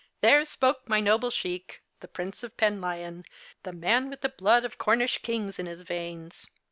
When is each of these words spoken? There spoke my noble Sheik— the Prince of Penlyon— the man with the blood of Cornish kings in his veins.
There 0.21 0.43
spoke 0.45 0.89
my 0.89 0.99
noble 0.99 1.29
Sheik— 1.29 1.83
the 1.99 2.07
Prince 2.07 2.41
of 2.41 2.57
Penlyon— 2.57 3.23
the 3.63 3.71
man 3.71 4.09
with 4.09 4.21
the 4.21 4.29
blood 4.29 4.65
of 4.65 4.79
Cornish 4.79 5.19
kings 5.19 5.59
in 5.59 5.67
his 5.67 5.83
veins. 5.83 6.49